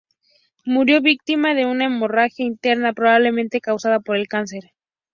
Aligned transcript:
Murió 0.65 0.99
víctima 0.99 1.53
de 1.53 1.67
una 1.67 1.85
hemorragia 1.85 2.43
interna, 2.43 2.91
probablemente 2.91 3.61
causada 3.61 3.99
por 3.99 4.15
el 4.17 4.27
cáncer. 4.27 4.71